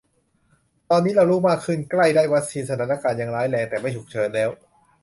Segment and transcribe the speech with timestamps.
[0.89, 4.49] ตอนนี้เรารู้มากขึ้น ใกล้ได้วัคซีน สถานการณ์ยังร้ายแรง แต่ไม่ฉุกเฉินแล้ว